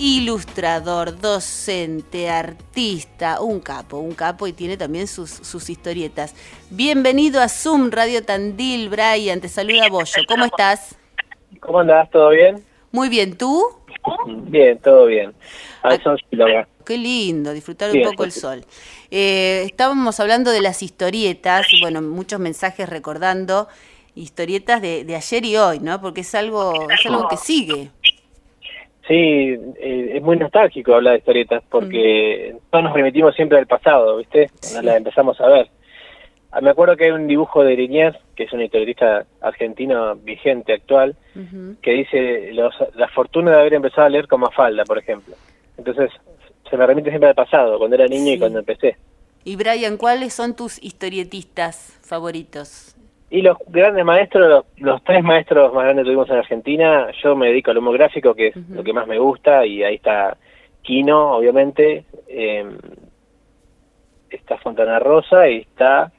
ilustrador, 0.00 1.20
docente, 1.20 2.30
artista, 2.30 3.42
un 3.42 3.60
capo, 3.60 3.98
un 3.98 4.14
capo 4.14 4.46
y 4.46 4.54
tiene 4.54 4.78
también 4.78 5.06
sus, 5.06 5.30
sus 5.30 5.68
historietas. 5.68 6.34
Bienvenido 6.70 7.42
a 7.42 7.50
Zoom 7.50 7.90
Radio 7.90 8.24
Tandil, 8.24 8.88
Brian, 8.88 9.42
te 9.42 9.48
saluda 9.50 9.90
Bollo. 9.90 10.22
¿Cómo 10.26 10.46
estás? 10.46 10.96
¿Cómo 11.60 11.80
andás? 11.80 12.10
¿Todo 12.10 12.30
bien? 12.30 12.64
Muy 12.92 13.10
bien, 13.10 13.36
¿tú? 13.36 13.62
Bien, 14.26 14.78
todo 14.78 15.04
bien. 15.04 15.34
Al 15.82 16.02
sol 16.02 16.18
Qué 16.86 16.96
lindo, 16.96 17.52
disfrutar 17.52 17.90
un 17.94 18.02
poco 18.02 18.24
el 18.24 18.32
sol. 18.32 18.64
Eh, 19.10 19.64
estábamos 19.66 20.18
hablando 20.18 20.50
de 20.50 20.62
las 20.62 20.82
historietas, 20.82 21.66
bueno, 21.82 22.00
muchos 22.00 22.40
mensajes 22.40 22.88
recordando 22.88 23.68
historietas 24.14 24.80
de, 24.80 25.04
de 25.04 25.14
ayer 25.14 25.44
y 25.44 25.56
hoy, 25.56 25.78
¿no? 25.80 26.00
Porque 26.00 26.22
es 26.22 26.34
algo, 26.34 26.90
es 26.90 27.04
algo 27.04 27.28
que 27.28 27.36
sigue. 27.36 27.90
Sí, 29.06 29.14
eh, 29.14 30.12
es 30.14 30.22
muy 30.22 30.36
nostálgico 30.36 30.94
hablar 30.94 31.14
de 31.14 31.18
historietas 31.18 31.62
porque 31.68 32.54
mm. 32.54 32.58
todos 32.70 32.84
nos 32.84 32.92
remitimos 32.94 33.34
siempre 33.34 33.58
al 33.58 33.66
pasado, 33.66 34.18
¿viste? 34.18 34.50
Cuando 34.60 34.82
las 34.82 34.96
empezamos 34.96 35.40
a 35.40 35.48
ver. 35.48 35.68
Ah, 36.52 36.60
me 36.60 36.70
acuerdo 36.70 36.96
que 36.96 37.04
hay 37.04 37.10
un 37.10 37.28
dibujo 37.28 37.62
de 37.62 37.76
Liniers, 37.76 38.18
que 38.34 38.44
es 38.44 38.52
un 38.52 38.60
historietista 38.60 39.24
argentino 39.40 40.16
vigente, 40.16 40.72
actual, 40.72 41.14
que 41.80 41.92
dice 41.92 42.52
la 42.52 43.08
fortuna 43.08 43.52
de 43.52 43.60
haber 43.60 43.74
empezado 43.74 44.06
a 44.06 44.10
leer 44.10 44.26
como 44.26 44.50
falda, 44.50 44.84
por 44.84 44.98
ejemplo. 44.98 45.34
Entonces, 45.78 46.10
se 46.68 46.76
me 46.76 46.86
remite 46.86 47.10
siempre 47.10 47.28
al 47.28 47.36
pasado, 47.36 47.78
cuando 47.78 47.94
era 47.94 48.08
niño 48.08 48.32
y 48.32 48.38
cuando 48.38 48.58
empecé. 48.58 48.96
Y 49.44 49.56
Brian, 49.56 49.96
¿cuáles 49.96 50.34
son 50.34 50.56
tus 50.56 50.82
historietistas 50.82 51.98
favoritos? 52.02 52.96
Y 53.30 53.42
los 53.42 53.56
grandes 53.68 54.04
maestros, 54.04 54.64
los, 54.78 55.04
tres 55.04 55.22
maestros 55.22 55.72
más 55.72 55.84
grandes 55.84 56.02
que 56.02 56.08
tuvimos 56.08 56.28
en 56.30 56.36
Argentina, 56.36 57.08
yo 57.22 57.36
me 57.36 57.46
dedico 57.46 57.70
al 57.70 57.78
humo 57.78 57.92
gráfico, 57.92 58.34
que 58.34 58.48
es 58.48 58.56
lo 58.68 58.82
que 58.82 58.92
más 58.92 59.06
me 59.06 59.18
gusta, 59.18 59.64
y 59.64 59.84
ahí 59.84 59.94
está 59.94 60.36
Quino, 60.82 61.36
obviamente, 61.36 62.04
eh, 62.26 62.68
está 64.28 64.58
Fontana 64.58 64.98
Rosa 64.98 65.48
y 65.48 65.58
está 65.58 66.10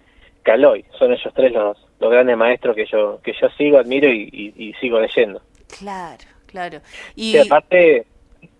Caloy. 0.44 0.86
Son 0.98 1.12
ellos 1.12 1.34
tres 1.36 1.52
los, 1.52 1.78
los 2.00 2.12
grandes 2.12 2.38
maestros 2.38 2.76
que 2.76 2.86
yo 2.86 3.20
que 3.22 3.34
yo 3.40 3.50
sigo, 3.58 3.78
admiro 3.78 4.08
y, 4.10 4.74
sigo 4.80 5.00
leyendo. 5.00 5.42
Claro, 5.80 6.24
claro. 6.46 6.80
Y 7.16 7.38
aparte, 7.38 8.06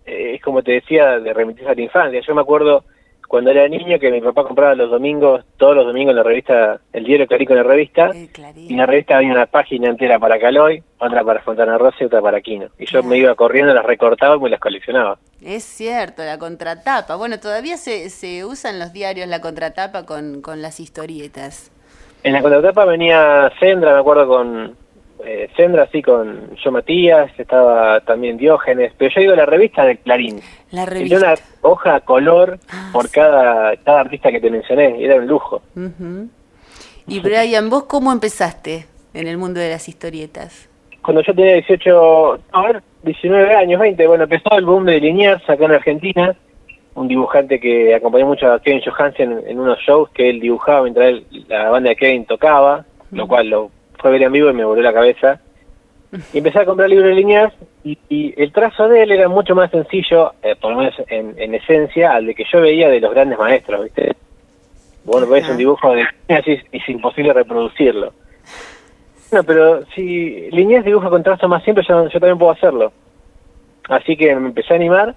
eh, 0.04 0.34
es 0.34 0.42
como 0.42 0.62
te 0.62 0.72
decía, 0.72 1.18
de 1.18 1.32
remitirse 1.32 1.70
a 1.70 1.74
la 1.74 1.80
infancia. 1.80 2.20
Yo 2.20 2.34
me 2.34 2.42
acuerdo 2.42 2.84
cuando 3.32 3.50
era 3.50 3.66
niño 3.66 3.98
que 3.98 4.10
mi 4.10 4.20
papá 4.20 4.44
compraba 4.44 4.74
los 4.74 4.90
domingos, 4.90 5.42
todos 5.56 5.74
los 5.74 5.86
domingos 5.86 6.14
la 6.14 6.22
revista, 6.22 6.78
el 6.92 7.04
diario 7.04 7.26
Clarico 7.26 7.54
en 7.54 7.60
la 7.60 7.62
revista, 7.62 8.10
y 8.14 8.72
en 8.72 8.76
la 8.76 8.84
revista 8.84 9.16
había 9.16 9.32
una 9.32 9.46
página 9.46 9.88
entera 9.88 10.18
para 10.18 10.38
Caloy, 10.38 10.82
otra 10.98 11.24
para 11.24 11.40
Fontana 11.40 11.78
Rosa 11.78 11.96
y 12.00 12.04
otra 12.04 12.20
para 12.20 12.42
Quino. 12.42 12.66
Y 12.78 12.84
yo 12.84 13.02
me 13.02 13.16
iba 13.16 13.34
corriendo, 13.34 13.72
las 13.72 13.86
recortaba 13.86 14.36
y 14.36 14.38
me 14.38 14.50
las 14.50 14.60
coleccionaba. 14.60 15.16
Es 15.42 15.64
cierto, 15.64 16.22
la 16.22 16.36
contratapa. 16.36 17.16
Bueno, 17.16 17.40
todavía 17.40 17.78
se, 17.78 18.10
se 18.10 18.44
usan 18.44 18.78
los 18.78 18.92
diarios 18.92 19.26
la 19.26 19.40
contratapa 19.40 20.04
con, 20.04 20.42
con 20.42 20.60
las 20.60 20.78
historietas. 20.78 21.72
En 22.24 22.34
la 22.34 22.42
contratapa 22.42 22.84
venía 22.84 23.50
Sendra, 23.58 23.94
me 23.94 24.00
acuerdo 24.00 24.28
con, 24.28 24.76
eh, 25.24 25.48
Sendra, 25.56 25.88
sí, 25.90 26.02
con 26.02 26.54
yo 26.56 26.72
Matías, 26.72 27.30
estaba 27.38 28.00
también 28.00 28.36
Diógenes, 28.36 28.92
pero 28.96 29.10
yo 29.14 29.20
digo 29.20 29.34
la 29.34 29.46
revista 29.46 29.84
de 29.84 29.96
Clarín. 29.98 30.40
La 30.70 30.86
revista. 30.86 31.16
una 31.18 31.34
hoja 31.62 32.00
color 32.00 32.58
ah, 32.70 32.90
por 32.92 33.10
cada, 33.10 33.76
cada 33.76 34.00
artista 34.00 34.30
que 34.30 34.40
te 34.40 34.50
mencioné, 34.50 35.02
era 35.02 35.16
un 35.16 35.26
lujo. 35.26 35.62
Y 37.06 37.20
Brian, 37.20 37.68
¿vos 37.70 37.84
cómo 37.84 38.12
empezaste 38.12 38.86
en 39.14 39.26
el 39.26 39.38
mundo 39.38 39.60
de 39.60 39.70
las 39.70 39.88
historietas? 39.88 40.68
Cuando 41.02 41.22
yo 41.22 41.34
tenía 41.34 41.54
18, 41.54 42.40
a 42.52 42.62
ver, 42.62 42.82
19 43.02 43.54
años, 43.54 43.80
20, 43.80 44.06
bueno, 44.06 44.24
empezó 44.24 44.56
el 44.56 44.64
boom 44.64 44.84
de 44.84 45.00
Liniers 45.00 45.42
acá 45.48 45.64
en 45.64 45.72
Argentina, 45.72 46.36
un 46.94 47.08
dibujante 47.08 47.58
que 47.58 47.94
acompañó 47.94 48.26
mucho 48.26 48.52
a 48.52 48.60
Kevin 48.60 48.82
Johansen 48.84 49.42
en, 49.46 49.58
unos 49.58 49.78
shows 49.80 50.10
que 50.10 50.30
él 50.30 50.40
dibujaba 50.40 50.82
mientras 50.82 51.22
la 51.48 51.70
banda 51.70 51.90
de 51.90 51.96
Kevin 51.96 52.24
tocaba, 52.26 52.84
lo 53.10 53.26
cual 53.26 53.48
lo 53.48 53.70
fue 54.02 54.10
ver 54.10 54.22
en 54.22 54.32
vivo 54.32 54.50
y 54.50 54.54
me 54.54 54.64
voló 54.64 54.82
la 54.82 54.92
cabeza. 54.92 55.40
Y 56.34 56.38
empecé 56.38 56.58
a 56.58 56.66
comprar 56.66 56.90
libros 56.90 57.08
de 57.08 57.14
líneas 57.14 57.52
y, 57.84 58.34
el 58.36 58.52
trazo 58.52 58.86
de 58.88 59.02
él 59.02 59.12
era 59.12 59.28
mucho 59.28 59.54
más 59.54 59.70
sencillo, 59.70 60.34
eh, 60.42 60.54
por 60.60 60.72
lo 60.72 60.78
menos 60.78 60.94
en, 61.08 61.54
esencia, 61.54 62.12
al 62.12 62.26
de 62.26 62.34
que 62.34 62.44
yo 62.52 62.60
veía 62.60 62.90
de 62.90 63.00
los 63.00 63.12
grandes 63.12 63.38
maestros, 63.38 63.84
¿viste? 63.84 64.14
Bueno, 65.04 65.26
ves 65.26 65.48
un 65.48 65.56
dibujo 65.56 65.90
de 65.94 66.06
líneas 66.28 66.46
y 66.46 66.76
es 66.76 66.88
imposible 66.88 67.32
reproducirlo. 67.32 68.12
Bueno, 69.30 69.44
pero 69.44 69.86
si 69.94 70.50
líneas 70.50 70.84
dibuja 70.84 71.08
con 71.08 71.22
trazo 71.22 71.48
más 71.48 71.64
simple, 71.64 71.82
yo, 71.88 72.06
yo 72.08 72.20
también 72.20 72.38
puedo 72.38 72.52
hacerlo. 72.52 72.92
Así 73.88 74.16
que 74.16 74.34
me 74.36 74.48
empecé 74.48 74.74
a 74.74 74.76
animar. 74.76 75.14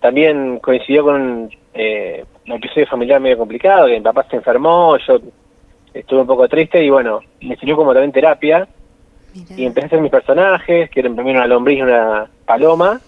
También 0.00 0.58
coincidió 0.58 1.04
con 1.04 1.50
eh, 1.74 2.24
un 2.46 2.52
episodio 2.52 2.86
familiar 2.86 3.20
medio 3.20 3.38
complicado, 3.38 3.86
que 3.86 3.92
mi 3.92 4.00
papá 4.00 4.26
se 4.28 4.36
enfermó, 4.36 4.96
yo 4.98 5.20
estuve 5.94 6.20
un 6.20 6.26
poco 6.26 6.48
triste 6.48 6.82
y 6.82 6.90
bueno, 6.90 7.20
me 7.40 7.56
sirvió 7.56 7.76
como 7.76 7.92
también 7.92 8.12
terapia. 8.12 8.68
Y 9.56 9.64
empecé 9.64 9.84
a 9.84 9.88
hacer 9.88 10.00
mis 10.02 10.10
personajes, 10.10 10.90
que 10.90 11.00
eran 11.00 11.14
primero 11.14 11.38
una 11.38 11.46
lombriz 11.46 11.78
y 11.78 11.82
una 11.82 12.28
paloma, 12.44 13.00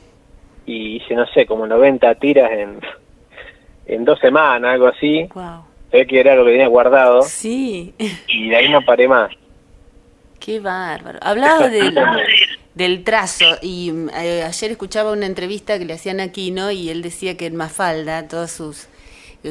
y 0.65 0.97
hice, 0.97 1.15
no 1.15 1.27
sé, 1.27 1.45
como 1.45 1.67
90 1.67 2.15
tiras 2.15 2.51
en, 2.51 2.81
en 3.87 4.05
dos 4.07 4.19
semanas, 4.21 4.73
algo 4.73 4.87
así. 4.87 5.29
Wow. 5.35 5.65
ve 5.93 6.07
que 6.07 6.21
era 6.21 6.35
lo 6.35 6.47
que 6.47 6.53
tenía 6.53 6.69
guardado. 6.69 7.23
Sí. 7.23 7.95
Y 8.29 8.49
de 8.49 8.57
ahí 8.57 8.71
no 8.71 8.81
paré 8.83 9.07
más. 9.07 9.31
Qué 10.41 10.61
bárbaro. 10.61 11.19
Hablaba 11.23 11.69
del, 11.69 11.99
del 12.75 13.05
trazo 13.05 13.59
y 13.61 13.93
eh, 14.15 14.43
ayer 14.43 14.71
escuchaba 14.71 15.13
una 15.13 15.27
entrevista 15.27 15.79
que 15.79 15.85
le 15.85 15.93
hacían 15.93 16.21
aquí, 16.21 16.51
¿no? 16.51 16.71
Y 16.71 16.89
él 16.89 17.03
decía 17.03 17.37
que 17.37 17.47
en 17.47 17.57
Mafalda, 17.57 18.29
todos 18.29 18.51
sus 18.51 18.89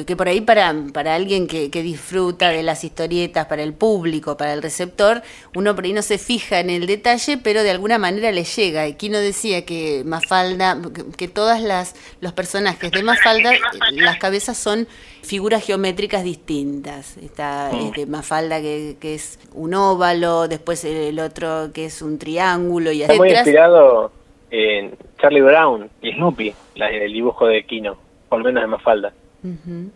que 0.04 0.16
por 0.16 0.26
ahí 0.26 0.40
para, 0.40 0.74
para 0.92 1.14
alguien 1.14 1.46
que, 1.46 1.70
que, 1.70 1.82
disfruta 1.82 2.48
de 2.48 2.64
las 2.64 2.82
historietas, 2.82 3.46
para 3.46 3.62
el 3.62 3.74
público, 3.74 4.36
para 4.36 4.52
el 4.52 4.60
receptor, 4.60 5.22
uno 5.54 5.76
por 5.76 5.84
ahí 5.84 5.92
no 5.92 6.02
se 6.02 6.18
fija 6.18 6.58
en 6.58 6.68
el 6.68 6.86
detalle, 6.86 7.38
pero 7.38 7.62
de 7.62 7.70
alguna 7.70 7.96
manera 7.98 8.32
le 8.32 8.42
llega. 8.42 8.88
Y 8.88 8.94
Kino 8.94 9.18
decía 9.18 9.64
que 9.64 10.02
Mafalda, 10.04 10.78
que, 11.16 11.28
todas 11.28 11.62
las 11.62 11.94
los 12.20 12.32
personajes 12.32 12.90
de 12.90 13.02
Mafalda, 13.04 13.52
las 13.92 14.18
cabezas 14.18 14.58
son 14.58 14.88
figuras 15.22 15.64
geométricas 15.64 16.24
distintas. 16.24 17.16
Está 17.18 17.70
este, 17.70 18.06
Mafalda 18.06 18.60
que, 18.60 18.96
que, 19.00 19.14
es 19.14 19.38
un 19.52 19.74
óvalo, 19.74 20.48
después 20.48 20.84
el 20.84 21.20
otro 21.20 21.70
que 21.72 21.84
es 21.84 22.02
un 22.02 22.18
triángulo 22.18 22.90
y 22.90 23.02
Está 23.02 23.14
muy 23.14 23.30
inspirado 23.30 24.10
en 24.50 24.96
Charlie 25.20 25.40
Brown 25.40 25.88
y 26.02 26.12
Snoopy, 26.14 26.52
el 26.74 27.12
dibujo 27.12 27.46
de 27.46 27.64
Kino, 27.64 27.96
por 28.28 28.40
lo 28.40 28.46
menos 28.46 28.62
de 28.62 28.66
Mafalda 28.66 29.12
en 29.44 29.92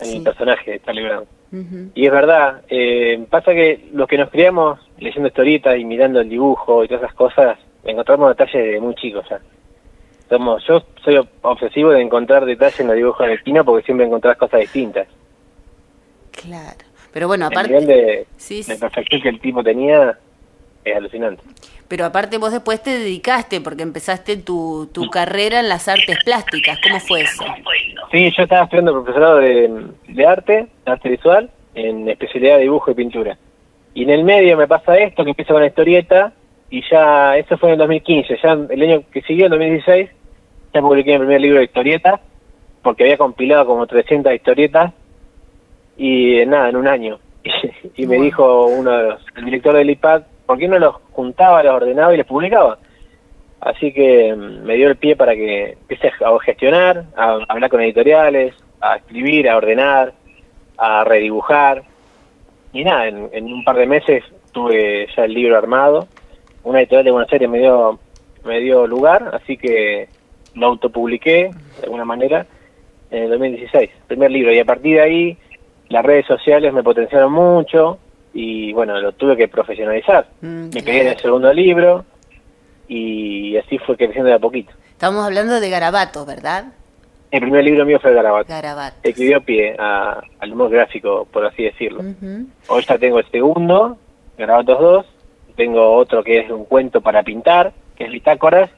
el 0.00 0.22
personaje 0.22 0.72
de 0.72 0.80
Charlie 0.80 1.04
Brown. 1.04 1.26
Y 1.94 2.06
es 2.06 2.12
verdad, 2.12 2.62
eh, 2.68 3.26
pasa 3.28 3.52
que 3.52 3.88
los 3.92 4.08
que 4.08 4.16
nos 4.16 4.30
criamos 4.30 4.80
leyendo 4.98 5.28
historietas 5.28 5.78
y 5.78 5.84
mirando 5.84 6.20
el 6.20 6.28
dibujo 6.28 6.82
y 6.82 6.88
todas 6.88 7.02
esas 7.02 7.14
cosas, 7.14 7.58
encontramos 7.84 8.30
detalles 8.30 8.72
de 8.72 8.80
muy 8.80 8.94
chicos. 8.94 9.26
sea 9.28 9.40
Somos, 10.30 10.64
yo 10.66 10.82
soy 11.04 11.20
obsesivo 11.42 11.90
de 11.90 12.00
encontrar 12.00 12.46
detalles 12.46 12.80
en 12.80 12.86
los 12.86 12.96
dibujos 12.96 13.26
de 13.26 13.38
Kino 13.42 13.64
porque 13.66 13.84
siempre 13.84 14.06
encontrás 14.06 14.38
cosas 14.38 14.60
distintas. 14.60 15.06
Claro, 16.30 16.78
pero 17.12 17.28
bueno, 17.28 17.46
aparte... 17.46 17.76
El 17.76 17.86
nivel 17.86 17.86
de, 17.86 18.26
sí, 18.38 18.62
de 18.62 18.76
perfección 18.76 19.20
que 19.20 19.28
el 19.28 19.40
tipo 19.40 19.62
tenía 19.62 20.18
es 20.84 20.96
alucinante. 20.96 21.42
Pero 21.88 22.06
aparte 22.06 22.38
vos 22.38 22.52
después 22.52 22.82
te 22.82 22.98
dedicaste 22.98 23.60
porque 23.60 23.82
empezaste 23.82 24.38
tu, 24.38 24.88
tu 24.92 25.10
carrera 25.10 25.60
en 25.60 25.68
las 25.68 25.88
artes 25.88 26.18
plásticas. 26.24 26.78
¿Cómo 26.82 26.98
fue 27.00 27.22
eso? 27.22 27.44
Sí, 28.10 28.32
yo 28.36 28.42
estaba 28.44 28.64
estudiando 28.64 28.92
profesorado 28.92 29.36
de, 29.36 29.86
de 30.08 30.26
arte, 30.26 30.68
arte 30.86 31.08
visual, 31.10 31.50
en 31.74 32.08
especialidad 32.08 32.56
de 32.56 32.62
dibujo 32.62 32.90
y 32.90 32.94
pintura. 32.94 33.36
Y 33.94 34.04
en 34.04 34.10
el 34.10 34.24
medio 34.24 34.56
me 34.56 34.66
pasa 34.66 34.96
esto, 34.96 35.22
que 35.22 35.30
empieza 35.30 35.52
con 35.52 35.62
la 35.62 35.68
historieta, 35.68 36.32
y 36.70 36.82
ya, 36.90 37.36
eso 37.36 37.58
fue 37.58 37.70
en 37.70 37.72
el 37.74 37.78
2015, 37.80 38.38
ya 38.42 38.52
el 38.52 38.82
año 38.82 39.02
que 39.12 39.20
siguió, 39.22 39.46
en 39.46 39.50
2016, 39.50 40.10
ya 40.72 40.80
publiqué 40.80 41.12
mi 41.12 41.18
primer 41.18 41.40
libro 41.42 41.58
de 41.58 41.64
historietas, 41.64 42.20
porque 42.82 43.04
había 43.04 43.18
compilado 43.18 43.66
como 43.66 43.86
300 43.86 44.32
historietas, 44.32 44.92
y 45.98 46.44
nada, 46.46 46.70
en 46.70 46.76
un 46.76 46.88
año. 46.88 47.18
y 47.96 48.06
me 48.06 48.16
dijo 48.16 48.66
uno 48.66 48.96
de 48.96 49.02
los, 49.10 49.20
el 49.36 49.44
director 49.44 49.74
del 49.74 49.90
IPAD, 49.90 50.22
¿por 50.46 50.58
qué 50.58 50.68
no 50.68 50.78
los 50.78 50.96
juntaba, 51.12 51.62
los 51.62 51.74
ordenaba 51.74 52.14
y 52.14 52.18
los 52.18 52.26
publicaba? 52.26 52.78
Así 53.60 53.92
que 53.92 54.34
mm, 54.34 54.64
me 54.64 54.74
dio 54.74 54.88
el 54.88 54.96
pie 54.96 55.16
para 55.16 55.34
que 55.34 55.72
empiece 55.72 56.08
a 56.08 56.38
gestionar, 56.44 57.04
a 57.16 57.38
hablar 57.48 57.70
con 57.70 57.80
editoriales, 57.80 58.54
a 58.80 58.96
escribir, 58.96 59.48
a 59.48 59.56
ordenar, 59.56 60.12
a 60.76 61.04
redibujar. 61.04 61.82
Y 62.72 62.84
nada, 62.84 63.06
en, 63.06 63.44
un 63.44 63.64
par 63.64 63.76
de 63.76 63.86
meses 63.86 64.24
tuve 64.52 65.06
ya 65.16 65.24
el 65.24 65.34
libro 65.34 65.56
armado. 65.56 66.08
Una 66.64 66.80
editorial 66.80 67.04
de 67.04 67.10
Buenos 67.12 67.32
Aires 67.32 67.48
me 67.48 67.58
dio, 67.58 67.98
me 68.44 68.60
dio 68.60 68.86
lugar, 68.86 69.30
así 69.32 69.56
que 69.56 70.08
lo 70.54 70.66
autopubliqué 70.66 71.50
de 71.78 71.84
alguna 71.84 72.04
manera 72.04 72.46
en 73.10 73.24
el 73.24 73.30
2016, 73.30 73.90
primer 74.08 74.30
libro. 74.30 74.52
Y 74.52 74.58
a 74.58 74.64
partir 74.64 74.96
de 74.96 75.02
ahí 75.02 75.36
las 75.88 76.04
redes 76.04 76.26
sociales 76.26 76.72
me 76.72 76.82
potenciaron 76.82 77.32
mucho 77.32 77.98
y 78.34 78.72
bueno, 78.72 79.00
lo 79.00 79.12
tuve 79.12 79.36
que 79.36 79.48
profesionalizar. 79.48 80.26
Mm, 80.40 80.70
me 80.74 80.82
quedé 80.82 81.00
en 81.02 81.06
el 81.08 81.18
segundo 81.18 81.52
libro 81.52 82.04
y 82.88 83.56
así 83.56 83.78
fue 83.78 83.96
creciendo 83.96 84.28
de 84.28 84.34
a 84.34 84.38
poquito. 84.38 84.72
Estamos 84.90 85.24
hablando 85.24 85.60
de 85.60 85.70
Garabatos, 85.70 86.26
¿verdad? 86.26 86.66
El 87.30 87.40
primer 87.40 87.64
libro 87.64 87.84
mío 87.86 87.98
fue 88.00 88.12
Garabatos. 88.12 88.48
Garabatos. 88.48 88.98
El 89.02 89.14
que 89.14 89.24
dio 89.24 89.40
pie 89.42 89.74
a- 89.78 90.20
al 90.38 90.52
humor 90.52 90.70
gráfico, 90.70 91.26
por 91.32 91.46
así 91.46 91.62
decirlo. 91.64 92.02
Hoy 92.68 92.84
ya 92.86 92.98
tengo 92.98 93.18
el 93.18 93.30
segundo, 93.30 93.96
Garabatos 94.36 94.78
2. 94.80 95.06
Tengo 95.56 95.92
otro 95.94 96.22
que 96.22 96.40
es 96.40 96.50
un 96.50 96.64
cuento 96.66 97.00
para 97.00 97.22
pintar, 97.22 97.72
que 97.96 98.04
es 98.04 98.10
Bitácoras. 98.12 98.70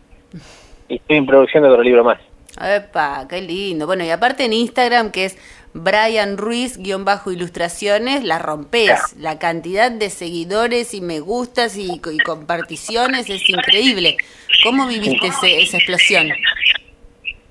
Y 0.88 0.96
estoy 0.96 1.16
en 1.16 1.26
producción 1.26 1.62
de 1.64 1.68
otro 1.70 1.82
libro 1.82 2.04
más. 2.04 2.20
Epa, 2.62 3.26
qué 3.28 3.40
lindo. 3.42 3.86
Bueno, 3.86 4.04
y 4.04 4.10
aparte 4.10 4.44
en 4.44 4.52
Instagram, 4.52 5.10
que 5.10 5.24
es 5.26 5.38
Brian 5.74 6.38
Ruiz, 6.38 6.78
guion 6.78 7.04
bajo 7.04 7.32
ilustraciones, 7.32 8.22
la 8.24 8.38
rompes. 8.38 8.92
La 9.18 9.38
cantidad 9.38 9.90
de 9.90 10.08
seguidores 10.08 10.94
y 10.94 11.00
me 11.00 11.18
gustas 11.20 11.76
y, 11.76 12.00
y 12.12 12.18
comparticiones 12.18 13.28
es 13.28 13.48
increíble. 13.50 14.16
¿Cómo 14.62 14.86
viviste 14.86 15.26
ese- 15.26 15.60
esa 15.62 15.76
explosión? 15.78 16.28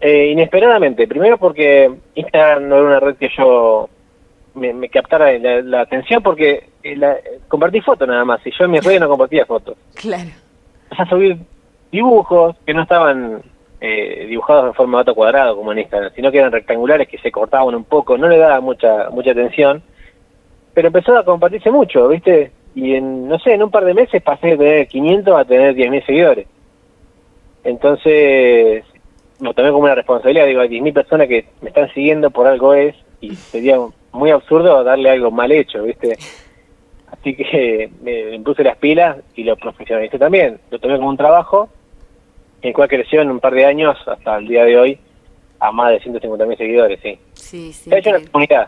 Eh, 0.02 0.30
inesperadamente, 0.31 1.08
primero 1.08 1.38
porque 1.38 1.92
Instagram 2.16 2.68
no 2.68 2.75
era 2.78 2.86
una 2.86 3.00
red 3.00 3.16
que 3.16 3.30
yo 3.38 3.90
me, 4.56 4.74
me 4.74 4.90
captara 4.90 5.31
la, 5.40 5.62
la 5.62 5.81
atención 5.81 6.22
porque 6.22 6.70
eh, 6.84 6.96
la- 6.98 7.18
compartí 7.48 7.80
fotos 7.81 8.08
nada 8.08 8.25
más 8.25 8.40
y 8.46 8.52
yo 8.58 8.66
en 8.66 8.72
mis 8.72 8.84
redes 8.84 9.00
no 9.00 9.10
compartía 9.10 9.46
fotos. 9.46 9.75
Claro. 9.96 10.30
Empecé 10.84 11.02
a 11.04 11.10
subir 11.10 11.38
dibujos 11.92 12.56
que 12.66 12.74
no 12.74 12.84
estaban 12.84 13.42
eh, 13.86 14.28
dibujados 14.30 14.68
en 14.68 14.74
forma 14.74 15.04
de 15.04 15.14
cuadrado 15.14 15.58
como 15.58 15.74
en 15.74 15.80
Instagram, 15.80 16.14
sino 16.16 16.32
que 16.32 16.38
eran 16.38 16.54
rectangulares 16.54 17.06
que 17.06 17.18
se 17.18 17.34
cortaban 17.34 17.76
un 17.76 17.84
poco, 17.84 18.18
no 18.18 18.30
le 18.30 18.38
daba 18.38 18.62
mucha 18.62 19.10
mucha 19.10 19.32
atención, 19.32 19.84
pero 20.74 20.88
empezó 20.88 21.18
a 21.18 21.26
compartirse 21.26 21.70
mucho, 21.70 22.08
¿viste? 22.08 22.54
Y 22.76 22.96
en, 22.96 23.28
no 23.28 23.38
sé, 23.40 23.54
en 23.54 23.62
un 23.62 23.72
par 23.72 23.84
de 23.84 23.94
meses 23.94 24.24
pasé 24.24 24.52
de 24.52 24.58
tener 24.58 24.88
500 24.88 25.38
a 25.38 25.44
tener 25.44 25.76
10.000 25.76 26.06
seguidores. 26.06 26.48
Entonces, 27.66 28.86
lo 29.42 29.54
tomé 29.54 29.72
como 29.72 29.84
una 29.84 29.96
responsabilidad, 29.96 30.46
digo, 30.46 30.62
hay 30.62 30.70
10.000 30.70 30.94
personas 30.94 31.28
que 31.28 31.48
me 31.62 31.68
están 31.68 31.94
siguiendo 31.94 32.32
por 32.32 32.48
algo 32.48 32.74
es, 32.74 32.96
y 33.20 33.36
sería 33.36 33.80
muy 34.14 34.32
absurdo 34.32 34.82
darle 34.86 35.10
algo 35.10 35.30
mal 35.30 35.52
hecho, 35.52 35.84
¿viste? 35.84 36.18
Así 37.12 37.36
que 37.36 37.92
me, 38.02 38.24
me 38.32 38.40
puse 38.40 38.64
las 38.64 38.78
pilas 38.78 39.18
y 39.36 39.44
lo 39.44 39.58
profesionalicé 39.58 40.18
también. 40.18 40.62
Lo 40.72 40.80
tomé 40.80 40.96
como 40.96 41.10
un 41.10 41.18
trabajo, 41.18 41.68
el 42.63 42.74
cual 42.74 42.88
creció 42.89 43.21
en 43.21 43.30
un 43.31 43.39
par 43.39 43.54
de 43.54 43.65
años 43.65 43.98
hasta 44.07 44.38
el 44.38 44.48
día 44.48 44.63
de 44.65 44.77
hoy 44.77 45.00
a 45.60 45.71
más 45.71 45.92
de 45.92 46.01
150.000 46.01 46.57
seguidores, 46.57 47.00
sí. 47.01 47.19
Sí, 47.33 47.74
sí. 47.74 47.89
Se 47.89 47.95
ha 47.95 48.00
hecho 48.00 48.10
una 48.10 48.19
comunidad. 48.31 48.68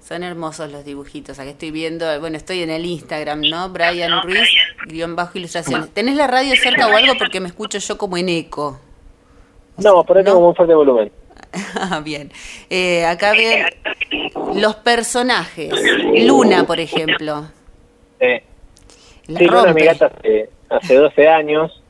Son 0.00 0.22
hermosos 0.22 0.70
los 0.70 0.84
dibujitos. 0.84 1.38
Aquí 1.38 1.50
estoy 1.50 1.70
viendo, 1.72 2.06
bueno, 2.20 2.36
estoy 2.36 2.62
en 2.62 2.70
el 2.70 2.84
Instagram, 2.86 3.40
¿no? 3.40 3.68
Brian 3.70 4.22
Ruiz, 4.22 4.48
guion 4.86 5.16
bajo 5.16 5.36
ilustraciones. 5.36 5.90
¿Tenés 5.92 6.16
la 6.16 6.28
radio 6.28 6.54
cerca 6.56 6.86
o 6.86 6.96
algo? 6.96 7.14
Porque 7.18 7.40
me 7.40 7.48
escucho 7.48 7.78
yo 7.78 7.98
como 7.98 8.16
en 8.16 8.28
eco. 8.28 8.78
No, 9.78 10.04
por 10.04 10.16
ahí 10.16 10.24
¿No? 10.24 10.32
tengo 10.34 10.48
un 10.48 10.54
fuerte 10.54 10.74
volumen. 10.74 11.10
Ah, 11.74 12.00
Bien. 12.04 12.30
Eh, 12.70 13.04
acá 13.04 13.32
ven 13.32 13.66
los 14.54 14.76
personajes. 14.76 15.72
Luna, 16.24 16.64
por 16.64 16.80
ejemplo. 16.80 17.46
Eh, 18.20 18.42
La 19.26 19.38
sí, 19.38 19.44
Luna 19.46 19.68
es 19.70 19.74
mi 19.74 19.82
gata 19.82 20.06
hace, 20.06 20.50
hace 20.70 20.94
12 20.94 21.28
años. 21.28 21.82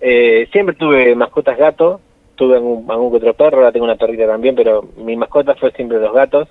Eh, 0.00 0.48
siempre 0.52 0.74
tuve 0.74 1.14
mascotas 1.14 1.56
gatos. 1.56 2.00
Tuve 2.36 2.56
algún, 2.56 2.90
algún 2.90 3.14
otro 3.14 3.32
perro, 3.32 3.58
ahora 3.58 3.70
tengo 3.70 3.84
una 3.84 3.94
perrita 3.94 4.26
también, 4.26 4.56
pero 4.56 4.82
mi 4.96 5.14
mascota 5.14 5.54
fue 5.54 5.70
siempre 5.70 6.00
los 6.00 6.12
gatos. 6.12 6.48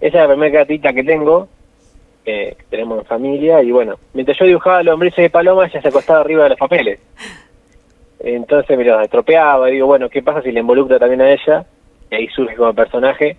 Esa 0.00 0.16
es 0.18 0.22
la 0.24 0.34
primera 0.34 0.58
gatita 0.58 0.92
que 0.92 1.04
tengo, 1.04 1.46
eh, 2.24 2.56
que 2.58 2.64
tenemos 2.70 2.98
en 2.98 3.04
familia, 3.04 3.62
y 3.62 3.70
bueno, 3.70 4.00
mientras 4.14 4.36
yo 4.36 4.46
dibujaba 4.46 4.82
lombrices 4.82 5.22
de 5.22 5.30
paloma, 5.30 5.66
ella 5.66 5.80
se 5.80 5.86
acostaba 5.86 6.22
arriba 6.22 6.42
de 6.42 6.48
los 6.48 6.58
papeles. 6.58 6.98
Entonces 8.18 8.76
me 8.76 8.82
los 8.82 9.00
estropeaba, 9.00 9.68
y 9.70 9.74
digo, 9.74 9.86
bueno, 9.86 10.08
¿qué 10.08 10.24
pasa 10.24 10.42
si 10.42 10.50
le 10.50 10.58
involucro 10.58 10.98
también 10.98 11.20
a 11.20 11.30
ella? 11.30 11.64
Y 12.10 12.14
ahí 12.16 12.26
surge 12.34 12.56
como 12.56 12.74
personaje, 12.74 13.36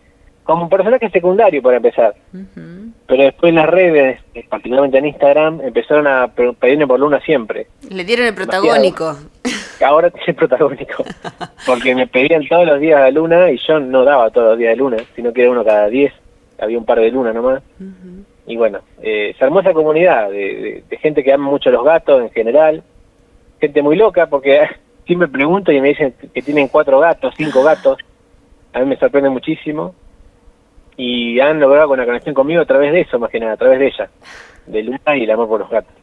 como 0.47 0.63
un 0.63 0.69
personaje 0.69 1.09
secundario 1.11 1.61
para 1.61 1.77
empezar. 1.77 2.15
Pero 3.05 3.23
después 3.23 3.49
en 3.49 3.55
las 3.55 3.67
redes, 3.69 4.19
eh, 4.33 4.45
particularmente 4.49 4.97
en 4.97 5.05
Instagram, 5.07 5.61
empezaron 5.61 6.07
a 6.07 6.27
pe- 6.29 6.53
pedirme 6.53 6.87
por 6.87 6.99
Luna 6.99 7.19
siempre. 7.21 7.67
Le 7.89 8.03
dieron 8.03 8.25
el 8.25 8.33
protagónico. 8.33 9.15
Ahora 9.85 10.07
es 10.07 10.13
el 10.27 10.35
protagónico. 10.35 11.03
Porque 11.65 11.93
me 11.93 12.07
pedían 12.07 12.47
todos 12.47 12.65
los 12.65 12.79
días 12.79 12.99
a 13.01 13.11
Luna 13.11 13.51
y 13.51 13.57
yo 13.67 13.79
no 13.79 14.03
daba 14.03 14.29
todos 14.31 14.49
los 14.49 14.57
días 14.57 14.71
de 14.71 14.77
Luna, 14.77 14.97
sino 15.15 15.31
que 15.31 15.43
era 15.43 15.51
uno 15.51 15.63
cada 15.63 15.87
diez. 15.87 16.11
Había 16.59 16.77
un 16.79 16.85
par 16.85 16.99
de 16.99 17.11
Luna 17.11 17.31
nomás. 17.33 17.61
Y 18.47 18.55
bueno, 18.57 18.79
eh, 19.01 19.35
se 19.37 19.43
armó 19.45 19.59
esa 19.59 19.73
comunidad 19.73 20.29
de, 20.31 20.37
de- 20.37 20.83
de 20.89 20.97
gente 20.97 21.23
que 21.23 21.31
ama 21.33 21.49
mucho 21.49 21.69
los 21.69 21.83
gatos 21.83 22.21
en 22.23 22.31
general. 22.31 22.81
Gente 23.61 23.81
muy 23.81 23.95
loca 23.95 24.27
porque 24.27 24.61
siempre 25.05 25.27
pregunto 25.27 25.71
y 25.71 25.79
me 25.81 25.89
dicen 25.89 26.13
que 26.33 26.41
tienen 26.41 26.67
cuatro 26.69 26.99
gatos, 26.99 27.33
cinco 27.37 27.63
gatos. 27.63 27.97
A 28.73 28.79
mí 28.79 28.85
me 28.85 28.97
sorprende 28.97 29.29
muchísimo. 29.29 29.93
Y 30.97 31.39
han 31.39 31.59
logrado 31.59 31.89
una 31.91 32.05
conexión 32.05 32.33
conmigo 32.33 32.61
a 32.61 32.65
través 32.65 32.91
de 32.91 33.01
eso, 33.01 33.19
más 33.19 33.29
que 33.29 33.39
nada, 33.39 33.53
a 33.53 33.57
través 33.57 33.79
de 33.79 33.87
ella. 33.87 34.09
De 34.65 34.81
Luna 34.83 34.99
y 35.15 35.23
el 35.23 35.31
amor 35.31 35.47
por 35.47 35.59
los 35.59 35.69
gatos. 35.69 35.93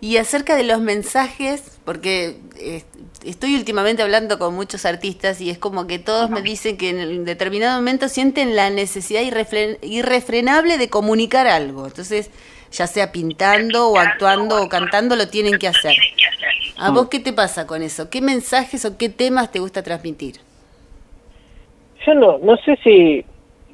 Y 0.00 0.16
acerca 0.16 0.56
de 0.56 0.64
los 0.64 0.80
mensajes, 0.80 1.80
porque 1.84 2.36
eh, 2.58 2.82
estoy 3.24 3.54
últimamente 3.54 4.02
hablando 4.02 4.38
con 4.38 4.52
muchos 4.54 4.84
artistas 4.84 5.40
y 5.40 5.48
es 5.48 5.58
como 5.58 5.86
que 5.86 5.98
todos 6.00 6.28
me 6.28 6.42
dicen 6.42 6.76
que 6.76 6.90
en 6.90 7.24
determinado 7.24 7.76
momento 7.76 8.08
sienten 8.08 8.56
la 8.56 8.68
necesidad 8.68 9.22
irrefre- 9.22 9.78
irrefrenable 9.80 10.76
de 10.76 10.90
comunicar 10.90 11.46
algo. 11.46 11.86
Entonces, 11.86 12.30
ya 12.72 12.86
sea 12.88 13.12
pintando 13.12 13.88
o 13.88 13.98
actuando 13.98 14.60
o 14.62 14.68
cantando, 14.68 15.14
lo 15.14 15.28
tienen 15.28 15.58
que 15.58 15.68
hacer. 15.68 15.94
¿A 16.78 16.90
vos 16.90 17.08
qué 17.08 17.20
te 17.20 17.32
pasa 17.32 17.66
con 17.66 17.80
eso? 17.82 18.10
¿Qué 18.10 18.20
mensajes 18.20 18.84
o 18.84 18.98
qué 18.98 19.08
temas 19.08 19.52
te 19.52 19.60
gusta 19.60 19.84
transmitir? 19.84 20.36
Yo 22.04 22.14
no, 22.14 22.38
no 22.38 22.56
sé 22.56 22.76
si 22.82 23.24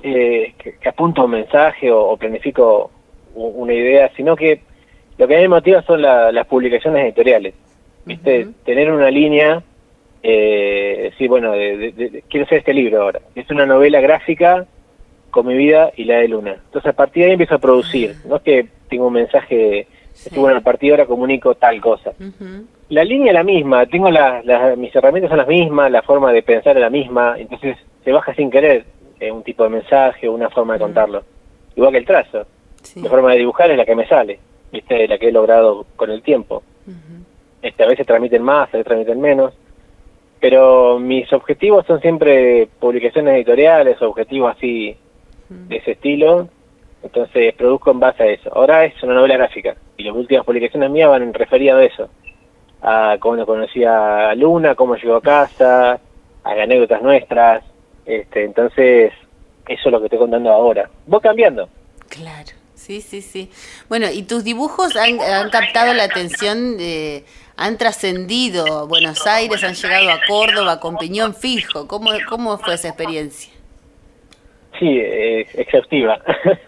eh, 0.02 0.54
que, 0.58 0.76
que 0.78 0.88
apunto 0.88 1.24
un 1.24 1.30
mensaje 1.32 1.90
o, 1.90 2.00
o 2.10 2.16
planifico 2.16 2.90
una 3.34 3.72
idea, 3.74 4.10
sino 4.16 4.34
que 4.36 4.60
lo 5.16 5.26
que 5.28 5.34
a 5.34 5.38
mí 5.38 5.42
me 5.44 5.48
motiva 5.56 5.82
son 5.82 6.02
la- 6.02 6.32
las 6.32 6.46
publicaciones 6.46 7.04
editoriales. 7.04 7.54
¿Viste? 8.04 8.48
Tener 8.64 8.90
una 8.90 9.10
línea, 9.10 9.62
eh, 10.22 11.12
sí, 11.18 11.28
bueno, 11.28 11.52
de, 11.52 11.76
de- 11.76 11.92
de- 11.92 12.22
quiero 12.28 12.46
hacer 12.46 12.58
este 12.58 12.74
libro 12.74 13.02
ahora. 13.02 13.20
Es 13.34 13.50
una 13.50 13.66
novela 13.66 14.00
gráfica 14.00 14.66
con 15.30 15.46
mi 15.46 15.54
vida 15.56 15.92
y 15.96 16.04
la 16.04 16.18
de 16.18 16.28
Luna. 16.28 16.56
Entonces 16.64 16.90
a 16.90 16.94
partir 16.94 17.22
de 17.22 17.26
ahí 17.26 17.32
empiezo 17.32 17.54
a 17.56 17.58
producir. 17.58 18.16
No 18.26 18.36
es 18.36 18.42
que 18.42 18.66
tengo 18.88 19.06
un 19.08 19.12
mensaje, 19.14 19.86
Sí. 20.14 20.30
bueno, 20.36 20.58
a 20.58 20.62
partir 20.62 20.88
de 20.88 20.94
ahora 20.94 21.06
comunico 21.06 21.54
tal 21.54 21.80
cosa. 21.80 22.12
La 22.88 23.04
línea 23.04 23.28
es 23.28 23.34
la 23.34 23.44
misma, 23.44 23.86
tengo 23.86 24.10
las- 24.10 24.44
mis 24.78 24.94
herramientas 24.96 25.28
son 25.28 25.38
las 25.38 25.46
mismas, 25.48 25.90
la 25.92 26.02
forma 26.02 26.32
de 26.32 26.42
pensar 26.42 26.76
es 26.76 26.80
la 26.80 26.90
misma, 26.90 27.36
entonces 27.38 27.76
se 28.04 28.10
baja 28.12 28.34
sin 28.34 28.50
querer 28.50 28.84
eh, 29.20 29.30
un 29.32 29.42
tipo 29.42 29.64
de 29.64 29.70
mensaje 29.70 30.28
o 30.28 30.32
una 30.32 30.50
forma 30.50 30.74
de 30.74 30.80
contarlo. 30.80 31.22
Igual 31.76 31.92
que 31.92 31.98
el 31.98 32.06
trazo, 32.06 32.46
Sí. 32.82 33.00
la 33.02 33.10
forma 33.10 33.32
de 33.32 33.38
dibujar 33.38 33.70
es 33.70 33.76
la 33.76 33.84
que 33.84 33.94
me 33.96 34.06
sale, 34.06 34.38
¿viste? 34.72 35.08
la 35.08 35.18
que 35.18 35.28
he 35.28 35.32
logrado 35.32 35.84
con 35.96 36.10
el 36.10 36.22
tiempo. 36.22 36.62
Ujú. 36.86 37.24
Este, 37.62 37.82
a 37.82 37.88
veces 37.88 38.06
transmiten 38.06 38.42
más, 38.42 38.68
a 38.68 38.72
veces 38.78 38.86
transmiten 38.86 39.20
menos, 39.20 39.52
pero 40.40 40.98
mis 41.00 41.30
objetivos 41.32 41.84
son 41.86 42.00
siempre 42.00 42.68
publicaciones 42.78 43.34
editoriales, 43.34 44.00
objetivos 44.00 44.54
así 44.56 44.96
de 45.48 45.76
ese 45.76 45.92
estilo, 45.92 46.48
entonces 47.02 47.54
produzco 47.54 47.90
en 47.90 48.00
base 48.00 48.22
a 48.22 48.26
eso. 48.26 48.50
Ahora 48.54 48.84
es 48.84 49.02
una 49.02 49.14
novela 49.14 49.36
gráfica 49.36 49.74
y 49.96 50.04
las 50.04 50.14
últimas 50.14 50.44
publicaciones 50.44 50.90
mías 50.90 51.08
van 51.10 51.34
referidas 51.34 51.76
a 51.78 51.84
eso, 51.84 52.08
a 52.82 53.16
cómo 53.18 53.44
conocí 53.44 53.82
a 53.84 54.34
Luna, 54.36 54.74
cómo 54.76 54.94
llegó 54.96 55.16
a 55.16 55.20
casa, 55.22 55.92
a 56.44 56.50
anécdotas 56.50 57.02
nuestras, 57.02 57.64
este, 58.08 58.44
entonces 58.44 59.12
eso 59.68 59.82
es 59.84 59.92
lo 59.92 60.00
que 60.00 60.06
estoy 60.06 60.18
contando 60.18 60.50
ahora. 60.50 60.88
Voy 61.06 61.20
cambiando. 61.20 61.68
Claro, 62.08 62.52
sí, 62.74 63.02
sí, 63.02 63.20
sí. 63.20 63.50
Bueno, 63.88 64.06
¿y 64.10 64.22
tus 64.22 64.44
dibujos 64.44 64.96
han, 64.96 65.20
han 65.20 65.50
captado 65.50 65.92
la 65.92 66.04
atención, 66.04 66.78
de, 66.78 67.24
han 67.56 67.76
trascendido 67.76 68.88
Buenos 68.88 69.26
Aires, 69.26 69.62
han 69.62 69.74
llegado 69.74 70.10
a 70.10 70.20
Córdoba 70.26 70.80
con 70.80 70.96
piñón 70.96 71.34
fijo? 71.34 71.86
¿Cómo, 71.86 72.10
cómo 72.28 72.56
fue 72.58 72.74
esa 72.74 72.88
experiencia? 72.88 73.52
Sí, 74.78 74.98
es 75.00 75.54
exhaustiva. 75.58 76.20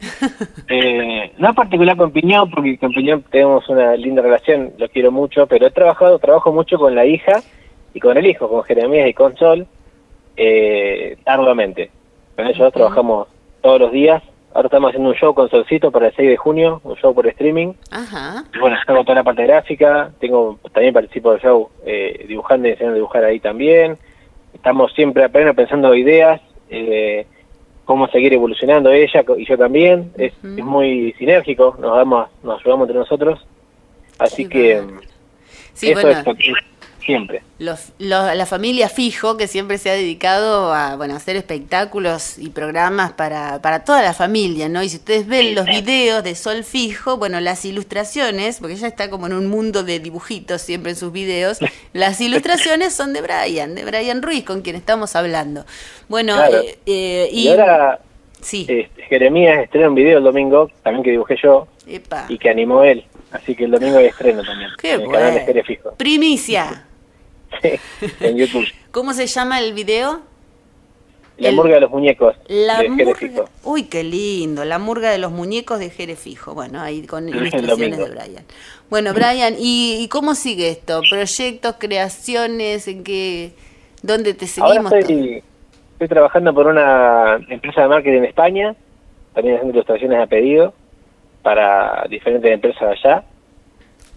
eh, 0.69 1.33
no 1.39 1.49
en 1.49 1.55
particular 1.55 1.97
con 1.97 2.11
Piñón, 2.11 2.51
porque 2.51 2.77
con 2.77 2.93
Piñón 2.93 3.23
tenemos 3.31 3.69
una 3.69 3.95
linda 3.95 4.21
relación, 4.21 4.73
lo 4.79 4.89
quiero 4.89 5.13
mucho, 5.13 5.47
pero 5.47 5.67
he 5.67 5.71
trabajado, 5.71 6.19
trabajo 6.19 6.53
mucho 6.53 6.77
con 6.77 6.95
la 6.95 7.07
hija 7.07 7.41
y 7.95 8.01
con 8.01 8.17
el 8.17 8.27
hijo, 8.27 8.49
con 8.49 8.65
Jeremías 8.65 9.09
y 9.09 9.15
con 9.15 9.37
Sol, 9.37 9.67
eh, 10.43 11.19
arduamente. 11.27 11.91
Con 12.35 12.47
ellos 12.47 12.73
trabajamos 12.73 13.29
todos 13.61 13.79
los 13.79 13.93
días. 13.93 14.23
Ahora 14.55 14.69
estamos 14.69 14.89
haciendo 14.89 15.11
un 15.11 15.15
show 15.15 15.35
con 15.35 15.51
Solcito 15.51 15.91
para 15.91 16.07
el 16.07 16.17
6 16.17 16.31
de 16.31 16.37
junio, 16.39 16.81
un 16.83 16.97
show 16.97 17.15
por 17.15 17.27
streaming. 17.27 17.75
Ajá, 17.91 18.45
Y 18.55 18.59
bueno, 18.59 18.77
tengo 18.87 19.03
toda 19.03 19.17
la 19.17 19.23
parte 19.23 19.45
gráfica, 19.45 20.11
tengo 20.19 20.59
también 20.73 20.95
participo 20.95 21.33
del 21.33 21.43
show 21.43 21.69
eh, 21.85 22.25
dibujando 22.27 22.67
y 22.67 22.71
enseñando 22.71 22.95
a 22.95 22.97
dibujar 22.97 23.25
ahí 23.25 23.39
también. 23.39 23.99
Estamos 24.55 24.93
siempre 24.95 25.25
apenas 25.25 25.55
pensando 25.55 25.95
ideas, 25.95 26.41
eh, 26.71 27.27
cómo 27.85 28.09
seguir 28.09 28.33
evolucionando 28.33 28.91
ella 28.91 29.23
y 29.37 29.45
yo 29.45 29.59
también. 29.59 30.11
Es, 30.17 30.33
es 30.43 30.65
muy 30.65 31.13
sinérgico, 31.19 31.77
nos 31.79 31.95
damos, 31.97 32.29
nos 32.43 32.61
ayudamos 32.61 32.89
entre 32.89 32.99
nosotros. 32.99 33.47
Así 34.19 34.49
que 34.49 34.77
bárbaro. 34.77 35.01
sí, 35.75 35.91
eso 35.91 36.01
bueno, 36.01 36.35
es 36.39 36.55
siempre. 37.11 37.43
Los, 37.59 37.93
los- 37.99 38.35
la 38.35 38.47
familia 38.47 38.89
Fijo, 38.89 39.37
que 39.37 39.47
siempre 39.47 39.79
se 39.79 39.91
ha 39.91 39.95
dedicado 39.95 40.73
a 40.73 40.97
bueno, 40.97 41.15
hacer 41.17 41.37
espectáculos 41.37 42.39
y 42.39 42.51
programas 42.51 43.13
para, 43.13 43.61
para 43.63 43.85
toda 43.85 44.03
la 44.03 44.13
familia, 44.15 44.69
¿no? 44.69 44.83
Y 44.83 44.89
si 44.89 44.97
ustedes 44.97 45.27
ven 45.27 45.55
los 45.55 45.67
videos 45.67 46.25
de 46.25 46.35
Sol 46.35 46.65
Fijo, 46.65 47.17
bueno, 47.19 47.41
las 47.41 47.65
ilustraciones, 47.65 48.59
porque 48.59 48.75
ella 48.75 48.89
está 48.89 49.11
como 49.11 49.27
en 49.27 49.35
un 49.35 49.47
mundo 49.49 49.83
de 49.85 49.99
dibujitos 50.01 50.63
siempre 50.63 50.91
en 50.93 50.97
sus 50.97 51.13
videos, 51.13 51.59
las 51.93 52.21
ilustraciones 52.21 52.95
son 52.95 53.13
de 53.13 53.21
Brian, 53.23 53.75
de 53.75 53.85
Brian 53.85 54.23
Ruiz, 54.23 54.45
con 54.45 54.63
quien 54.63 54.77
estamos 54.77 55.15
hablando. 55.17 55.65
Bueno, 56.09 56.35
Claro. 56.37 56.61
eh, 56.63 56.79
eh, 56.87 57.29
Y, 57.33 57.45
y... 57.45 57.49
ahora 57.49 58.01
sí, 58.41 58.67
este, 58.69 59.03
Jeremías 59.03 59.63
estrena 59.63 59.89
un 59.89 59.95
video 59.95 60.19
el 60.19 60.25
domingo, 60.25 60.71
también 60.83 61.03
que 61.05 61.11
dibujé 61.11 61.37
yo, 61.43 61.69
epa. 61.87 62.27
y 62.29 62.39
que 62.39 62.49
animó 62.49 62.83
él. 62.85 63.05
Así 63.33 63.55
que 63.55 63.65
el 63.65 63.71
domingo 63.71 63.99
hay 63.99 64.07
estreno 64.07 64.43
también. 64.43 64.71
Qué 64.81 64.95
en 64.95 65.03
el 65.03 65.11
canal 65.11 65.35
de. 65.35 65.41
Jere 65.43 65.63
En 68.21 68.37
YouTube. 68.37 68.67
¿Cómo 68.91 69.13
se 69.13 69.27
llama 69.27 69.61
el 69.61 69.73
video? 69.73 70.21
La 71.39 71.49
El- 71.49 71.57
murga 71.57 71.75
de 71.77 71.81
los 71.81 71.91
muñecos 71.91 72.37
La 72.49 72.79
de 72.81 72.89
murga. 72.91 73.15
Fijo. 73.15 73.49
Uy, 73.65 73.85
qué 73.85 74.05
lindo. 74.05 74.65
La 74.65 74.79
murga 74.79 75.11
de 75.11 75.19
los 75.19 75.33
muñecos 75.33 75.79
de 75.79 75.89
Jere 75.91 76.17
Fijo. 76.17 76.55
Bueno, 76.55 76.81
ahí 76.81 77.07
con 77.07 77.29
ilustraciones 77.29 77.99
de. 77.99 78.05
Brian. 78.11 78.45
Bueno, 78.91 79.15
Brian, 79.15 79.55
¿y, 79.59 79.99
y 80.03 80.09
cómo 80.09 80.35
sigue 80.35 80.69
esto? 80.69 81.01
¿Proyectos, 81.09 81.77
creaciones? 81.79 82.89
¿En 82.89 83.05
qué? 83.05 83.53
¿Dónde 84.03 84.35
te 84.35 84.47
Ahora 84.61 84.75
seguimos? 84.75 84.93
estoy, 84.93 85.43
estoy 85.93 86.09
trabajando 86.09 86.53
por 86.55 86.67
una 86.67 87.37
empresa 87.49 87.83
de 87.83 87.89
marketing 87.89 88.19
en 88.19 88.25
España, 88.25 88.75
también 89.35 89.57
haciendo 89.57 89.75
ilustraciones 89.77 90.21
a 90.21 90.27
pedido 90.27 90.75
para 91.43 92.05
diferentes 92.11 92.51
empresas 92.53 92.83
allá. 92.83 93.25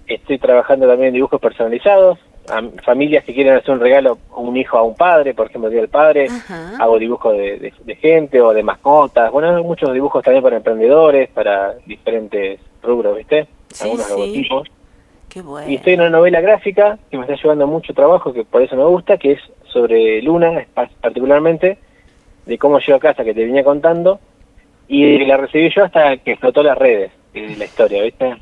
Estoy 0.07 0.39
trabajando 0.39 0.87
también 0.87 1.09
en 1.09 1.13
dibujos 1.15 1.39
personalizados, 1.39 2.19
a 2.49 2.61
familias 2.83 3.23
que 3.23 3.33
quieren 3.33 3.55
hacer 3.55 3.71
un 3.73 3.79
regalo 3.79 4.17
a 4.35 4.39
un 4.39 4.55
hijo 4.57 4.77
a 4.77 4.83
un 4.83 4.95
padre, 4.95 5.33
por 5.33 5.47
ejemplo, 5.47 5.67
el 5.67 5.73
Día 5.73 5.81
del 5.81 5.89
Padre. 5.89 6.27
Ajá. 6.29 6.77
Hago 6.79 6.99
dibujos 6.99 7.33
de, 7.37 7.57
de- 7.59 7.73
de 7.83 7.95
gente 7.95 8.41
o 8.41 8.53
de 8.53 8.63
mascotas. 8.63 9.31
Bueno, 9.31 9.49
hago 9.49 9.63
muchos 9.63 9.93
dibujos 9.93 10.23
también 10.23 10.43
para 10.43 10.57
emprendedores, 10.57 11.29
para 11.29 11.73
diferentes 11.85 12.59
rubros, 12.81 13.17
¿viste? 13.17 13.47
Sí, 13.69 13.83
Algunos 13.85 14.05
sí. 14.05 14.11
logotipos. 14.13 14.67
Qué 15.29 15.41
bueno. 15.41 15.69
Y 15.69 15.75
estoy 15.75 15.93
en 15.93 16.01
una 16.01 16.09
novela 16.09 16.41
gráfica 16.41 16.99
que 17.09 17.17
me 17.17 17.23
está 17.23 17.35
llevando 17.41 17.65
mucho 17.65 17.93
trabajo, 17.93 18.33
que 18.33 18.43
por 18.43 18.61
eso 18.61 18.75
me 18.75 18.83
gusta, 18.85 19.17
que 19.17 19.31
es 19.31 19.39
sobre 19.67 20.21
Luna, 20.21 20.65
particularmente, 21.01 21.77
de 22.45 22.57
cómo 22.59 22.77
llegó 22.79 22.97
a 22.97 22.99
casa, 22.99 23.23
que 23.23 23.33
te 23.33 23.45
venía 23.45 23.63
contando, 23.63 24.19
y 24.87 25.17
la 25.25 25.37
recibí 25.37 25.69
yo 25.73 25.85
hasta 25.85 26.17
que 26.17 26.31
explotó 26.33 26.61
las 26.61 26.77
redes 26.77 27.11
de 27.33 27.55
la 27.55 27.65
historia, 27.65 28.03
¿viste? 28.03 28.35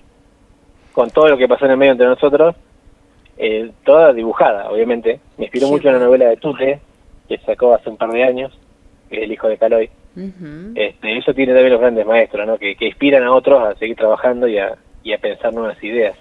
Con 0.92 1.10
todo 1.12 1.30
lo 1.30 1.38
que 1.38 1.48
pasó 1.48 1.64
en 1.66 1.72
el 1.72 1.78
medio 1.78 1.94
entre 1.94 2.08
nosotros, 2.08 2.56
eh, 3.44 3.72
toda 3.84 4.14
dibujada, 4.14 4.70
obviamente. 4.70 5.20
Me 5.38 5.46
inspiró 5.46 5.66
Sí. 5.68 5.72
mucho 5.74 5.88
en 5.88 5.96
la 5.96 6.00
novela 6.06 6.26
de 6.30 6.38
Tute, 6.38 6.80
que 7.28 7.38
sacó 7.40 7.74
hace 7.74 7.90
un 7.90 7.98
par 7.98 8.12
de 8.12 8.24
años, 8.24 8.52
que 9.10 9.18
es 9.18 9.24
el 9.24 9.32
hijo 9.32 9.48
de 9.48 9.58
Caloy. 9.58 9.90
Este, 10.76 11.18
eso 11.18 11.34
tiene 11.34 11.54
también 11.54 11.72
los 11.72 11.80
grandes 11.82 12.06
maestros, 12.06 12.46
¿no? 12.46 12.58
Que, 12.58 12.76
que 12.76 12.86
inspiran 12.88 13.24
a 13.24 13.34
otros 13.34 13.64
a 13.64 13.76
seguir 13.80 13.96
trabajando 13.96 14.48
y 14.48 14.58
a, 14.58 14.78
y 15.04 15.14
a 15.14 15.18
pensar 15.18 15.54
nuevas 15.54 15.82
ideas. 15.84 16.16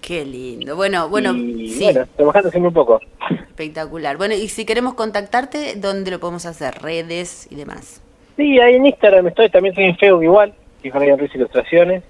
Qué 0.00 0.24
lindo. 0.24 0.74
Bueno, 0.74 1.08
bueno, 1.08 1.32
y, 1.34 1.68
sí, 1.68 1.84
bueno, 1.84 2.06
trabajando 2.16 2.50
siempre 2.50 2.68
un 2.68 2.74
poco. 2.74 3.00
espectacular. 3.48 4.16
Bueno, 4.16 4.34
y 4.34 4.48
si 4.48 4.64
queremos 4.64 4.94
contactarte, 4.94 5.74
¿dónde 5.76 6.10
lo 6.10 6.18
podemos 6.18 6.46
hacer? 6.46 6.74
Redes 6.80 7.46
y 7.50 7.56
demás. 7.56 8.00
Sí, 8.36 8.58
ahí 8.58 8.74
en 8.76 8.86
Instagram 8.86 9.26
estoy, 9.28 9.50
también 9.50 9.72
estoy 9.72 9.84
en 9.84 9.96
Facebook 9.96 10.24
igual, 10.24 10.54
que 10.82 10.90
Brian 10.90 11.18
Ruiz 11.18 11.34
Ilustraciones. 11.34 12.02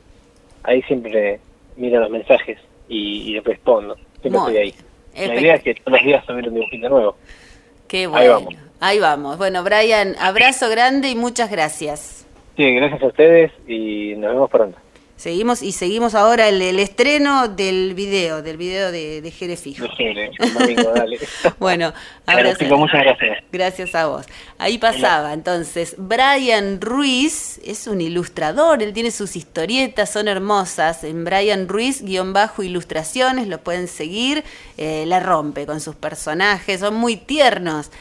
Ahí 0.63 0.81
siempre 0.83 1.41
miro 1.77 2.01
los 2.01 2.11
mensajes 2.11 2.59
y, 2.89 3.35
y 3.35 3.41
respondo. 3.41 3.97
Siempre 4.23 4.39
estoy 4.41 4.57
ahí. 4.57 4.75
La 5.15 5.41
idea 5.41 5.55
es 5.57 5.63
que 5.63 5.75
todos 5.75 5.93
los 5.99 6.07
días 6.07 6.25
subir 6.25 6.49
un 6.49 6.55
dibujito 6.55 6.89
nuevo. 6.89 7.17
Qué 7.89 7.99
Ahí 8.05 8.07
bueno. 8.07 8.33
vamos. 8.33 8.55
Ahí 8.81 8.99
vamos. 8.99 9.39
Bueno, 9.39 9.63
Brian, 9.63 10.17
abrazo 10.19 10.69
grande 10.71 11.11
y 11.11 11.15
muchas 11.15 11.51
gracias. 11.51 12.27
Sí, 12.57 12.75
gracias 12.75 13.03
a 13.03 13.07
ustedes 13.07 13.53
y 13.69 14.15
nos 14.17 14.33
vemos 14.33 14.51
pronto. 14.51 14.79
Seguimos 15.23 15.63
y 15.63 15.71
seguimos 15.71 16.17
ahora 16.17 16.49
el, 16.49 16.61
el 16.61 16.81
estreno 16.81 17.47
del 17.47 17.95
video, 17.95 18.43
del 18.43 18.57
video 18.57 18.91
de, 18.91 19.23
de 19.23 19.31
Jere 19.31 19.57
Fijo. 19.57 19.87
Bueno, 21.61 21.93
abrazo. 22.27 22.59
chicos, 22.59 22.77
muchas 22.77 23.03
gracias. 23.03 23.39
Gracias 23.53 23.95
a 23.95 24.07
vos. 24.07 24.27
Ahí 24.59 24.79
pasaba, 24.79 25.33
entonces, 25.33 25.95
Brian 25.97 26.81
Ruiz 26.81 27.61
es 27.65 27.87
un 27.87 28.01
ilustrador, 28.01 28.83
él 28.83 28.93
tiene 28.93 29.13
sus 29.13 29.37
historietas, 29.37 30.11
son 30.11 30.27
hermosas, 30.27 31.05
en 31.05 31.25
Brian 31.25 31.69
Ruiz, 31.69 32.03
guion 32.03 32.33
bajo 32.33 32.65
ilustraciones, 32.65 33.47
lo 33.47 33.59
pueden 33.59 33.87
seguir, 33.87 34.43
eh, 34.77 35.05
la 35.07 35.21
rompe 35.21 35.67
con 35.67 35.81
sus 35.81 35.95
personajes, 35.95 36.81
son 36.81 36.97
muy 36.97 37.17
tiernos. 37.17 37.93